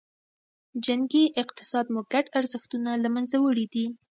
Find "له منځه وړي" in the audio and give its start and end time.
3.03-3.65